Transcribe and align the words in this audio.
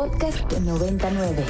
Podcast 0.00 0.50
99. 0.58 1.44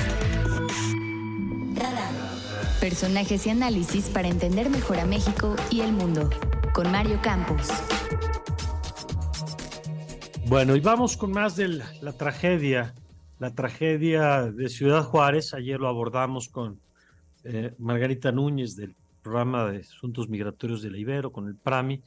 Personajes 2.80 3.46
y 3.46 3.50
análisis 3.50 4.08
para 4.08 4.26
entender 4.26 4.68
mejor 4.70 4.98
a 4.98 5.06
México 5.06 5.54
y 5.70 5.82
el 5.82 5.92
mundo. 5.92 6.28
Con 6.74 6.90
Mario 6.90 7.20
Campos. 7.22 7.68
Bueno, 10.48 10.74
y 10.74 10.80
vamos 10.80 11.16
con 11.16 11.30
más 11.30 11.54
de 11.54 11.68
la, 11.68 12.12
tragedia, 12.12 12.92
la 13.38 13.54
tragedia 13.54 14.50
de 14.50 14.68
Ciudad 14.68 15.04
Juárez. 15.04 15.54
Ayer 15.54 15.78
lo 15.78 15.86
abordamos 15.86 16.48
con 16.48 16.80
eh, 17.44 17.72
Margarita 17.78 18.32
Núñez 18.32 18.74
del 18.74 18.96
programa 19.22 19.70
de 19.70 19.78
Asuntos 19.78 20.28
Migratorios 20.28 20.82
de 20.82 20.90
la 20.90 20.98
Ibero, 20.98 21.30
con 21.30 21.46
el 21.46 21.54
PRAMI. 21.54 22.02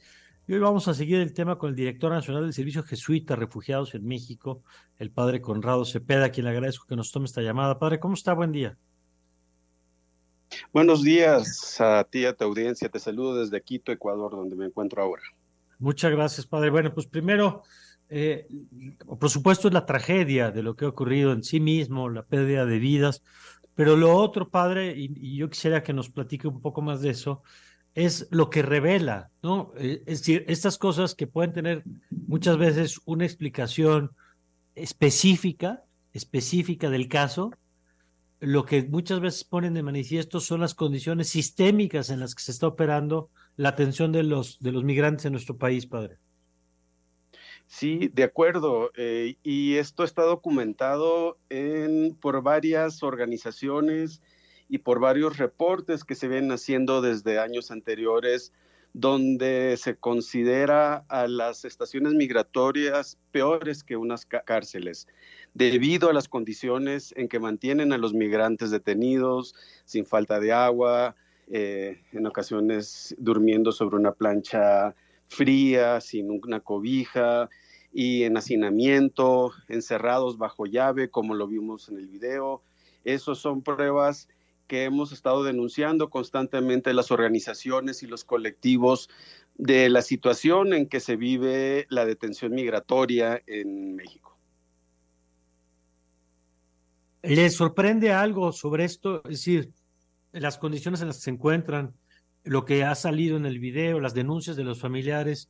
Y 0.46 0.52
hoy 0.52 0.58
vamos 0.58 0.88
a 0.88 0.94
seguir 0.94 1.20
el 1.20 1.32
tema 1.32 1.56
con 1.56 1.70
el 1.70 1.74
director 1.74 2.12
nacional 2.12 2.42
del 2.42 2.52
Servicio 2.52 2.82
Jesuita 2.82 3.34
Refugiados 3.34 3.94
en 3.94 4.04
México, 4.04 4.62
el 4.98 5.10
padre 5.10 5.40
Conrado 5.40 5.86
Cepeda, 5.86 6.26
a 6.26 6.28
quien 6.28 6.44
le 6.44 6.50
agradezco 6.50 6.86
que 6.86 6.96
nos 6.96 7.10
tome 7.10 7.24
esta 7.24 7.40
llamada. 7.40 7.78
Padre, 7.78 7.98
¿cómo 7.98 8.12
está? 8.12 8.34
Buen 8.34 8.52
día. 8.52 8.76
Buenos 10.70 11.02
días 11.02 11.80
a 11.80 12.04
ti, 12.04 12.26
a 12.26 12.34
tu 12.36 12.44
audiencia. 12.44 12.90
Te 12.90 12.98
saludo 12.98 13.36
desde 13.36 13.62
Quito, 13.62 13.90
Ecuador, 13.90 14.32
donde 14.32 14.54
me 14.54 14.66
encuentro 14.66 15.02
ahora. 15.02 15.22
Muchas 15.78 16.12
gracias, 16.12 16.46
padre. 16.46 16.68
Bueno, 16.68 16.92
pues 16.92 17.06
primero, 17.06 17.62
eh, 18.10 18.46
por 19.06 19.30
supuesto, 19.30 19.68
es 19.68 19.74
la 19.74 19.86
tragedia 19.86 20.50
de 20.50 20.62
lo 20.62 20.76
que 20.76 20.84
ha 20.84 20.88
ocurrido 20.88 21.32
en 21.32 21.42
sí 21.42 21.58
mismo, 21.58 22.10
la 22.10 22.22
pérdida 22.22 22.66
de 22.66 22.78
vidas, 22.78 23.22
pero 23.74 23.96
lo 23.96 24.14
otro, 24.14 24.50
padre, 24.50 24.92
y 24.94 25.38
yo 25.38 25.48
quisiera 25.48 25.82
que 25.82 25.94
nos 25.94 26.10
platique 26.10 26.46
un 26.46 26.60
poco 26.60 26.82
más 26.82 27.00
de 27.00 27.10
eso, 27.10 27.42
es 27.94 28.26
lo 28.30 28.50
que 28.50 28.62
revela, 28.62 29.30
¿no? 29.42 29.72
Eh, 29.76 30.02
es 30.06 30.20
decir, 30.20 30.44
estas 30.48 30.78
cosas 30.78 31.14
que 31.14 31.26
pueden 31.26 31.52
tener 31.52 31.84
muchas 32.10 32.58
veces 32.58 33.00
una 33.04 33.24
explicación 33.24 34.10
específica, 34.74 35.84
específica 36.12 36.90
del 36.90 37.08
caso, 37.08 37.52
lo 38.40 38.64
que 38.64 38.82
muchas 38.82 39.20
veces 39.20 39.44
ponen 39.44 39.74
de 39.74 39.82
manifiesto 39.82 40.40
son 40.40 40.60
las 40.60 40.74
condiciones 40.74 41.28
sistémicas 41.28 42.10
en 42.10 42.20
las 42.20 42.34
que 42.34 42.42
se 42.42 42.50
está 42.50 42.66
operando 42.66 43.30
la 43.56 43.70
atención 43.70 44.12
de 44.12 44.24
los, 44.24 44.58
de 44.60 44.72
los 44.72 44.84
migrantes 44.84 45.24
en 45.26 45.32
nuestro 45.32 45.56
país, 45.56 45.86
padre. 45.86 46.18
Sí, 47.66 48.10
de 48.12 48.24
acuerdo. 48.24 48.90
Eh, 48.96 49.36
y 49.42 49.76
esto 49.76 50.04
está 50.04 50.22
documentado 50.22 51.38
en, 51.48 52.14
por 52.20 52.42
varias 52.42 53.02
organizaciones, 53.02 54.20
y 54.68 54.78
por 54.78 55.00
varios 55.00 55.38
reportes 55.38 56.04
que 56.04 56.14
se 56.14 56.28
vienen 56.28 56.52
haciendo 56.52 57.02
desde 57.02 57.38
años 57.38 57.70
anteriores, 57.70 58.52
donde 58.94 59.76
se 59.76 59.96
considera 59.96 61.04
a 61.08 61.26
las 61.26 61.64
estaciones 61.64 62.14
migratorias 62.14 63.18
peores 63.32 63.82
que 63.82 63.96
unas 63.96 64.24
cárceles, 64.24 65.08
debido 65.52 66.08
a 66.08 66.12
las 66.12 66.28
condiciones 66.28 67.12
en 67.16 67.28
que 67.28 67.40
mantienen 67.40 67.92
a 67.92 67.98
los 67.98 68.14
migrantes 68.14 68.70
detenidos, 68.70 69.56
sin 69.84 70.06
falta 70.06 70.38
de 70.38 70.52
agua, 70.52 71.16
eh, 71.48 72.02
en 72.12 72.26
ocasiones 72.26 73.14
durmiendo 73.18 73.72
sobre 73.72 73.96
una 73.96 74.12
plancha 74.12 74.94
fría, 75.26 76.00
sin 76.00 76.30
una 76.30 76.60
cobija 76.60 77.50
y 77.92 78.22
en 78.22 78.36
hacinamiento, 78.36 79.52
encerrados 79.68 80.38
bajo 80.38 80.66
llave, 80.66 81.10
como 81.10 81.34
lo 81.34 81.48
vimos 81.48 81.88
en 81.88 81.98
el 81.98 82.06
video. 82.06 82.62
Esos 83.04 83.40
son 83.40 83.62
pruebas 83.62 84.28
que 84.66 84.84
hemos 84.84 85.12
estado 85.12 85.44
denunciando 85.44 86.10
constantemente 86.10 86.94
las 86.94 87.10
organizaciones 87.10 88.02
y 88.02 88.06
los 88.06 88.24
colectivos 88.24 89.08
de 89.56 89.88
la 89.88 90.02
situación 90.02 90.72
en 90.72 90.88
que 90.88 91.00
se 91.00 91.16
vive 91.16 91.86
la 91.88 92.04
detención 92.04 92.52
migratoria 92.52 93.42
en 93.46 93.94
México. 93.94 94.36
¿Le 97.22 97.48
sorprende 97.50 98.12
algo 98.12 98.52
sobre 98.52 98.84
esto? 98.84 99.22
Es 99.24 99.30
decir, 99.30 99.72
las 100.32 100.58
condiciones 100.58 101.00
en 101.00 101.08
las 101.08 101.16
que 101.16 101.22
se 101.22 101.30
encuentran, 101.30 101.94
lo 102.42 102.64
que 102.64 102.84
ha 102.84 102.94
salido 102.94 103.36
en 103.36 103.46
el 103.46 103.58
video, 103.58 104.00
las 104.00 104.12
denuncias 104.12 104.56
de 104.56 104.64
los 104.64 104.80
familiares, 104.80 105.48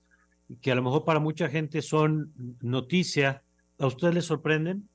que 0.60 0.70
a 0.70 0.74
lo 0.74 0.82
mejor 0.82 1.04
para 1.04 1.18
mucha 1.18 1.48
gente 1.48 1.82
son 1.82 2.32
noticia, 2.60 3.42
¿a 3.78 3.86
ustedes 3.86 4.14
les 4.14 4.26
sorprenden? 4.26 4.88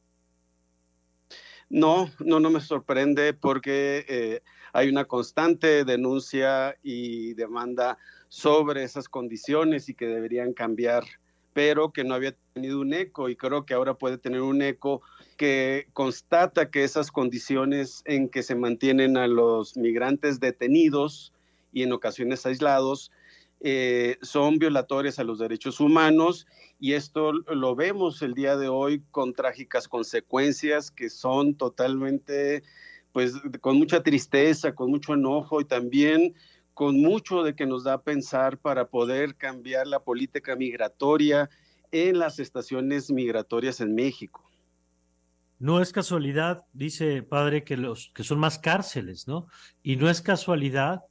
No, 1.69 2.09
no, 2.19 2.40
no 2.40 2.50
me 2.50 2.62
sorprende 2.62 3.34
porque 3.34 4.06
eh, 4.07 4.41
hay 4.74 4.90
una 4.90 5.06
constante 5.06 5.85
denuncia 5.85 6.75
y 6.81 7.35
demanda 7.35 7.97
sobre 8.28 8.84
esas 8.84 9.07
condiciones 9.07 9.88
y 9.88 9.94
que 9.94 10.08
deberían 10.08 10.53
cambiar, 10.53 11.03
pero 11.53 11.91
que 11.91 12.03
no 12.03 12.16
había 12.16 12.35
tenido 12.53 12.79
un 12.79 12.94
eco 12.94 13.29
y 13.29 13.35
creo 13.35 13.66
que 13.66 13.75
ahora 13.75 13.94
puede 13.94 14.18
tener 14.18 14.41
un 14.41 14.62
eco 14.63 15.02
que 15.38 15.88
constata 15.94 16.72
que 16.72 16.84
esas 16.84 17.12
condiciones 17.12 18.02
en 18.06 18.29
que 18.29 18.41
se 18.41 18.56
mantienen 18.56 19.16
a 19.16 19.28
los 19.28 19.78
migrantes 19.78 20.40
detenidos 20.40 21.34
y 21.72 21.84
en 21.84 21.91
ocasiones 21.91 22.46
aislados 22.47 23.12
eh, 23.62 24.18
son 24.22 24.58
violatorias 24.58 25.20
a 25.20 25.24
los 25.24 25.40
derechos 25.40 25.80
humanos 25.80 26.47
y 26.80 26.94
esto 26.94 27.34
lo 27.34 27.75
vemos 27.75 28.22
el 28.22 28.34
día 28.34 28.56
de 28.56 28.70
hoy 28.70 29.03
con 29.12 29.34
trágicas 29.34 29.88
consecuencias 29.88 30.92
que 30.92 31.09
son 31.09 31.56
totalmente, 31.56 32.64
pues, 33.12 33.34
con 33.59 33.78
mucha 33.78 34.02
tristeza, 34.02 34.74
con 34.74 34.90
mucho 34.90 35.14
enojo 35.14 35.59
y 35.59 35.66
también 35.66 36.36
con 36.74 37.02
mucho 37.02 37.44
de 37.44 37.56
que 37.56 37.66
nos 37.66 37.84
da 37.84 37.96
a 37.96 38.02
pensar 38.02 38.58
para 38.58 38.88
poder 38.88 39.36
cambiar 39.36 39.88
la 39.88 40.00
política 40.00 40.56
migratoria 40.56 41.50
en 41.91 42.20
las 42.20 42.40
estaciones 42.40 43.12
migratorias 43.12 43.81
en 43.81 43.94
México. 43.94 44.50
No 45.58 45.81
es 45.81 45.91
casualidad, 45.91 46.64
dice 46.72 47.22
padre, 47.22 47.66
que 47.66 47.76
los 47.76 48.12
que 48.16 48.24
son 48.24 48.40
más 48.40 48.58
cárceles, 48.58 49.28
¿no? 49.28 49.47
Y 49.84 49.97
no 49.97 50.09
es 50.09 50.22
casualidad 50.22 51.02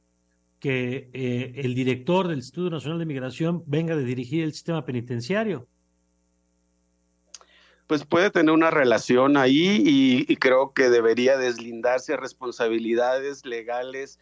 que 0.59 1.09
eh, 1.13 1.53
el 1.55 1.73
director 1.73 2.27
del 2.27 2.37
Instituto 2.37 2.69
Nacional 2.69 2.99
de 2.99 3.05
Migración 3.05 3.63
venga 3.65 3.95
de 3.95 4.03
dirigir 4.03 4.43
el 4.43 4.53
sistema 4.53 4.85
penitenciario. 4.85 5.67
Pues 7.87 8.05
puede 8.05 8.29
tener 8.29 8.51
una 8.51 8.69
relación 8.69 9.35
ahí 9.35 9.81
y, 9.83 10.35
creo 10.35 10.73
que 10.73 10.89
debería 10.89 11.37
deslindarse 11.37 12.17
responsabilidades 12.17 13.45
legales 13.45 14.19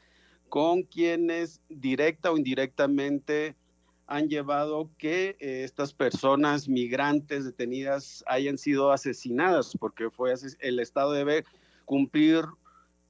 con 0.48 0.84
quienes 0.84 1.60
directa 1.68 2.32
o 2.32 2.38
indirectamente 2.38 3.58
han 4.06 4.30
llevado 4.30 4.90
que 4.98 5.36
eh, 5.42 5.64
estas 5.66 5.94
personas 5.94 6.70
migrantes 6.70 7.44
detenidas 7.44 8.24
hayan 8.28 8.58
sido 8.58 8.94
asesinadas, 8.94 9.74
porque 9.78 10.10
fue 10.10 10.34
el 10.62 10.80
Estado 10.80 11.12
debe 11.12 11.44
cumplir 11.84 12.46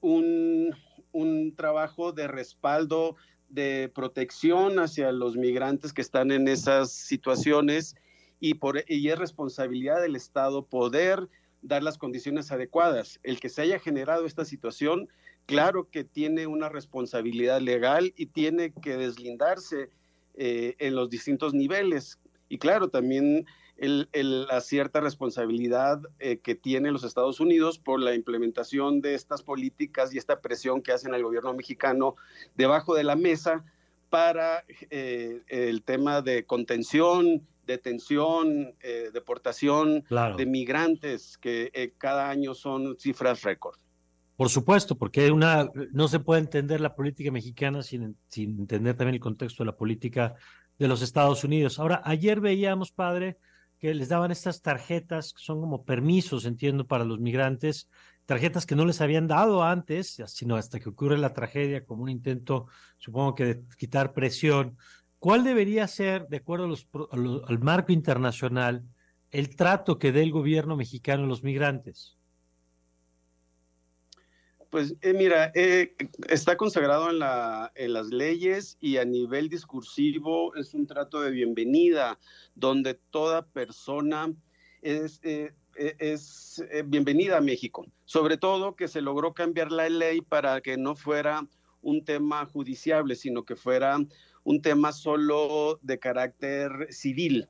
un, 0.00 0.74
un 0.74 0.87
trabajo 1.58 2.12
de 2.12 2.28
respaldo, 2.28 3.16
de 3.50 3.90
protección 3.94 4.78
hacia 4.78 5.12
los 5.12 5.36
migrantes 5.36 5.92
que 5.92 6.00
están 6.00 6.30
en 6.30 6.48
esas 6.48 6.92
situaciones 6.92 7.96
y, 8.40 8.54
por, 8.54 8.84
y 8.86 9.08
es 9.08 9.18
responsabilidad 9.18 10.00
del 10.00 10.16
Estado 10.16 10.64
poder 10.64 11.28
dar 11.60 11.82
las 11.82 11.98
condiciones 11.98 12.52
adecuadas. 12.52 13.18
El 13.24 13.40
que 13.40 13.48
se 13.48 13.62
haya 13.62 13.80
generado 13.80 14.24
esta 14.24 14.44
situación, 14.44 15.08
claro 15.46 15.90
que 15.90 16.04
tiene 16.04 16.46
una 16.46 16.68
responsabilidad 16.68 17.60
legal 17.60 18.14
y 18.16 18.26
tiene 18.26 18.72
que 18.72 18.96
deslindarse 18.96 19.90
eh, 20.34 20.76
en 20.78 20.94
los 20.94 21.10
distintos 21.10 21.52
niveles. 21.54 22.18
Y 22.48 22.58
claro, 22.58 22.88
también 22.88 23.46
la 23.78 24.60
cierta 24.60 25.00
responsabilidad 25.00 26.00
eh, 26.18 26.38
que 26.38 26.54
tienen 26.54 26.92
los 26.92 27.04
Estados 27.04 27.38
Unidos 27.38 27.78
por 27.78 28.00
la 28.00 28.14
implementación 28.14 29.00
de 29.00 29.14
estas 29.14 29.42
políticas 29.42 30.12
y 30.12 30.18
esta 30.18 30.40
presión 30.40 30.82
que 30.82 30.92
hacen 30.92 31.14
al 31.14 31.22
gobierno 31.22 31.54
mexicano 31.54 32.16
debajo 32.56 32.94
de 32.94 33.04
la 33.04 33.14
mesa 33.14 33.64
para 34.10 34.64
eh, 34.90 35.42
el 35.46 35.82
tema 35.82 36.22
de 36.22 36.44
contención, 36.44 37.46
detención, 37.66 38.74
eh, 38.80 39.10
deportación 39.12 40.04
de 40.36 40.46
migrantes, 40.46 41.38
que 41.38 41.92
cada 41.98 42.30
año 42.30 42.54
son 42.54 42.98
cifras 42.98 43.42
récord. 43.42 43.76
Por 44.36 44.48
supuesto, 44.48 44.96
porque 44.96 45.30
una, 45.30 45.68
no 45.92 46.08
se 46.08 46.20
puede 46.20 46.40
entender 46.40 46.80
la 46.80 46.94
política 46.94 47.30
mexicana 47.30 47.82
sin, 47.82 48.16
sin 48.28 48.60
entender 48.60 48.96
también 48.96 49.16
el 49.16 49.20
contexto 49.20 49.62
de 49.62 49.66
la 49.66 49.76
política 49.76 50.34
de 50.78 50.88
los 50.88 51.02
Estados 51.02 51.44
Unidos. 51.44 51.78
Ahora, 51.78 52.00
ayer 52.04 52.40
veíamos, 52.40 52.92
padre, 52.92 53.36
que 53.78 53.94
les 53.94 54.08
daban 54.08 54.30
estas 54.30 54.60
tarjetas, 54.60 55.32
que 55.32 55.42
son 55.42 55.60
como 55.60 55.84
permisos, 55.84 56.44
entiendo, 56.44 56.86
para 56.86 57.04
los 57.04 57.20
migrantes, 57.20 57.88
tarjetas 58.26 58.66
que 58.66 58.76
no 58.76 58.84
les 58.84 59.00
habían 59.00 59.26
dado 59.26 59.62
antes, 59.62 60.22
sino 60.26 60.56
hasta 60.56 60.80
que 60.80 60.88
ocurre 60.88 61.16
la 61.16 61.32
tragedia, 61.32 61.86
como 61.86 62.02
un 62.02 62.10
intento, 62.10 62.66
supongo 62.98 63.34
que 63.34 63.44
de 63.44 63.62
quitar 63.78 64.12
presión. 64.12 64.76
¿Cuál 65.18 65.44
debería 65.44 65.86
ser, 65.88 66.28
de 66.28 66.38
acuerdo 66.38 66.74
al 67.46 67.58
marco 67.60 67.92
internacional, 67.92 68.84
el 69.30 69.56
trato 69.56 69.98
que 69.98 70.12
dé 70.12 70.22
el 70.22 70.32
gobierno 70.32 70.76
mexicano 70.76 71.24
a 71.24 71.26
los 71.26 71.42
migrantes? 71.42 72.17
Pues 74.70 74.94
eh, 75.00 75.14
mira, 75.14 75.50
eh, 75.54 75.94
está 76.28 76.56
consagrado 76.56 77.08
en, 77.08 77.20
la, 77.20 77.72
las 77.74 78.08
leyes 78.08 78.76
y 78.80 78.98
a 78.98 79.04
nivel 79.04 79.48
discursivo 79.48 80.54
es 80.56 80.74
un 80.74 80.86
trato 80.86 81.22
de 81.22 81.30
bienvenida 81.30 82.18
donde 82.54 82.94
toda 82.94 83.46
persona 83.46 84.30
es, 84.82 85.20
eh, 85.22 85.52
e, 85.76 85.96
es 85.98 86.62
eh, 86.70 86.82
bienvenida 86.84 87.38
a 87.38 87.40
México, 87.40 87.86
sobre 88.04 88.36
todo 88.36 88.76
que 88.76 88.88
se 88.88 89.00
logró 89.00 89.32
cambiar 89.32 89.72
la 89.72 89.88
ley 89.88 90.20
para 90.20 90.60
que 90.60 90.76
no 90.76 90.96
fuera 90.96 91.46
un 91.80 92.04
tema 92.04 92.44
judiciable, 92.46 93.14
sino 93.14 93.44
que 93.44 93.56
fuera 93.56 93.98
un 94.44 94.62
tema 94.62 94.92
solo 94.92 95.78
de 95.82 95.98
carácter 95.98 96.88
civil. 96.90 97.48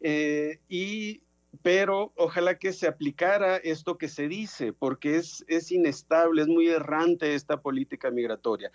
Eh, 0.00 0.58
y, 0.68 1.22
pero 1.62 2.12
ojalá 2.16 2.58
que 2.58 2.72
se 2.72 2.86
aplicara 2.86 3.56
esto 3.56 3.98
que 3.98 4.08
se 4.08 4.28
dice, 4.28 4.72
porque 4.72 5.16
es, 5.16 5.44
es 5.48 5.70
inestable, 5.72 6.42
es 6.42 6.48
muy 6.48 6.68
errante 6.68 7.34
esta 7.34 7.60
política 7.60 8.10
migratoria. 8.10 8.70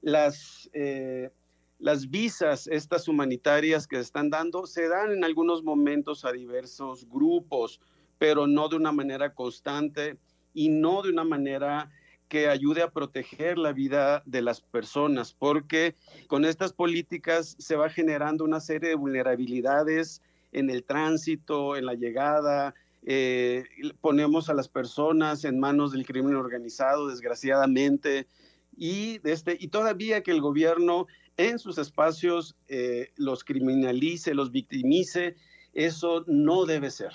Las, 0.00 0.70
eh, 0.72 1.30
las 1.78 2.10
visas, 2.10 2.66
estas 2.68 3.08
humanitarias 3.08 3.86
que 3.86 3.96
se 3.96 4.02
están 4.02 4.30
dando, 4.30 4.66
se 4.66 4.88
dan 4.88 5.12
en 5.12 5.24
algunos 5.24 5.62
momentos 5.62 6.24
a 6.24 6.32
diversos 6.32 7.08
grupos, 7.08 7.80
pero 8.18 8.46
no 8.46 8.68
de 8.68 8.76
una 8.76 8.92
manera 8.92 9.34
constante 9.34 10.16
y 10.54 10.68
no 10.68 11.02
de 11.02 11.10
una 11.10 11.24
manera 11.24 11.90
que 12.28 12.48
ayude 12.48 12.82
a 12.82 12.90
proteger 12.90 13.58
la 13.58 13.72
vida 13.72 14.22
de 14.24 14.40
las 14.40 14.62
personas, 14.62 15.34
porque 15.34 15.96
con 16.28 16.46
estas 16.46 16.72
políticas 16.72 17.56
se 17.58 17.76
va 17.76 17.90
generando 17.90 18.44
una 18.44 18.60
serie 18.60 18.90
de 18.90 18.94
vulnerabilidades 18.94 20.22
en 20.52 20.70
el 20.70 20.84
tránsito, 20.84 21.76
en 21.76 21.86
la 21.86 21.94
llegada, 21.94 22.74
eh, 23.04 23.64
ponemos 24.00 24.48
a 24.48 24.54
las 24.54 24.68
personas 24.68 25.44
en 25.44 25.58
manos 25.58 25.92
del 25.92 26.06
crimen 26.06 26.36
organizado, 26.36 27.08
desgraciadamente, 27.08 28.28
y, 28.76 29.20
este, 29.28 29.56
y 29.58 29.68
todavía 29.68 30.22
que 30.22 30.30
el 30.30 30.40
gobierno 30.40 31.06
en 31.36 31.58
sus 31.58 31.78
espacios 31.78 32.56
eh, 32.68 33.10
los 33.16 33.44
criminalice, 33.44 34.34
los 34.34 34.52
victimice, 34.52 35.36
eso 35.72 36.24
no 36.26 36.64
debe 36.64 36.90
ser. 36.90 37.12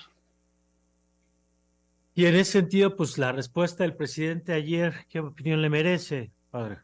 Y 2.14 2.26
en 2.26 2.34
ese 2.34 2.52
sentido, 2.52 2.96
pues 2.96 3.16
la 3.16 3.32
respuesta 3.32 3.84
del 3.84 3.94
presidente 3.94 4.52
ayer, 4.52 5.06
¿qué 5.08 5.20
opinión 5.20 5.62
le 5.62 5.70
merece, 5.70 6.32
padre? 6.50 6.78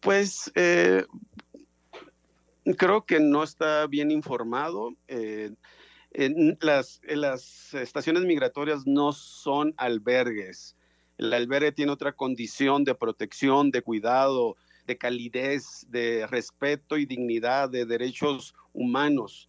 Pues 0.00 0.52
eh, 0.54 1.04
creo 2.76 3.04
que 3.04 3.20
no 3.20 3.42
está 3.42 3.86
bien 3.86 4.10
informado. 4.10 4.90
Eh, 5.08 5.52
las 6.60 7.00
estaciones 7.74 8.22
migratorias 8.24 8.86
no 8.86 9.12
son 9.12 9.74
albergues. 9.76 10.76
El 11.18 11.32
albergue 11.32 11.72
tiene 11.72 11.92
otra 11.92 12.12
condición 12.12 12.84
de 12.84 12.94
protección, 12.94 13.70
de 13.70 13.82
cuidado, 13.82 14.56
de 14.86 14.96
calidez, 14.98 15.86
de 15.88 16.26
respeto 16.26 16.96
y 16.96 17.06
dignidad, 17.06 17.68
de 17.68 17.84
derechos 17.86 18.54
humanos 18.72 19.48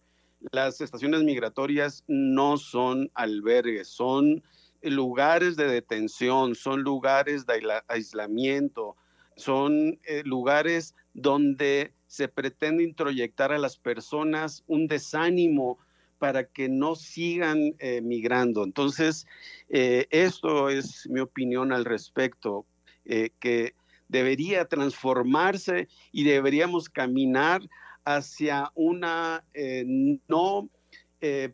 las 0.52 0.80
estaciones 0.80 1.22
migratorias 1.22 2.04
no 2.06 2.56
son 2.56 3.10
albergues, 3.14 3.88
son 3.88 4.42
lugares 4.82 5.56
de 5.56 5.66
detención, 5.66 6.54
son 6.54 6.82
lugares 6.82 7.46
de 7.46 7.82
aislamiento, 7.88 8.96
son 9.38 10.00
eh, 10.04 10.22
lugares 10.24 10.94
donde 11.14 11.92
se 12.06 12.28
pretende 12.28 12.82
introyectar 12.82 13.52
a 13.52 13.58
las 13.58 13.78
personas 13.78 14.64
un 14.66 14.88
desánimo 14.88 15.78
para 16.18 16.44
que 16.44 16.68
no 16.68 16.96
sigan 16.96 17.76
eh, 17.78 18.00
migrando. 18.02 18.64
Entonces, 18.64 19.26
eh, 19.68 20.06
esto 20.10 20.68
es 20.68 21.08
mi 21.08 21.20
opinión 21.20 21.72
al 21.72 21.84
respecto, 21.84 22.66
que 23.40 23.74
debería 24.08 24.66
transformarse 24.66 25.88
y 26.12 26.24
deberíamos 26.24 26.90
caminar 26.90 27.62
hacia 28.04 28.70
una 28.74 29.42
no 30.28 30.68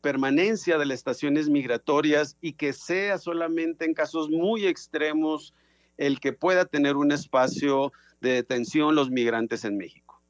permanencia 0.01 0.77
de 0.77 0.87
las 0.87 0.99
estaciones 0.99 1.49
migratorias 1.49 2.37
y 2.41 2.55
que 2.55 2.73
sea 2.73 3.19
solamente 3.19 3.85
en 3.85 3.95
casos 3.95 4.31
muy 4.31 4.67
extremos 4.67 5.55
el 5.97 6.21
que 6.21 6.33
pueda 6.33 6.65
tener 6.65 6.97
un 6.97 7.13
espacio 7.13 7.93
de 8.21 8.33
detención 8.33 8.95
los 8.95 9.11
migrantes 9.11 9.65
en 9.65 9.77
México. 9.77 10.21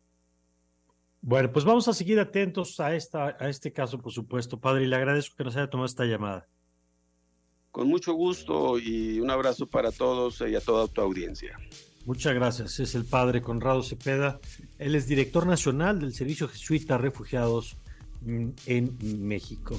Bueno, 1.20 1.50
pues 1.50 1.64
vamos 1.64 1.88
a 1.88 1.94
seguir 1.94 2.20
atentos 2.20 2.78
a, 2.80 2.94
esta, 2.94 3.36
a 3.40 3.48
este 3.48 3.72
caso, 3.72 3.98
por 3.98 4.12
supuesto, 4.12 4.60
padre, 4.60 4.84
y 4.84 4.86
le 4.86 4.96
agradezco 4.96 5.36
que 5.36 5.44
nos 5.44 5.56
haya 5.56 5.70
tomado 5.70 5.86
esta 5.86 6.04
llamada. 6.04 6.46
Con 7.70 7.88
mucho 7.88 8.12
gusto 8.12 8.78
y 8.78 9.18
un 9.20 9.30
abrazo 9.30 9.66
para 9.66 9.90
todos 9.90 10.42
y 10.46 10.54
a 10.54 10.60
toda 10.60 10.86
tu 10.86 11.00
audiencia. 11.00 11.58
Muchas 12.04 12.34
gracias. 12.34 12.78
Es 12.78 12.94
el 12.94 13.06
padre 13.06 13.40
Conrado 13.40 13.82
Cepeda. 13.82 14.38
Él 14.78 14.94
es 14.94 15.06
director 15.06 15.46
nacional 15.46 15.98
del 15.98 16.12
Servicio 16.12 16.46
Jesuita 16.48 16.98
Refugiados 16.98 17.78
mm, 18.20 18.48
en 18.66 19.26
México. 19.26 19.78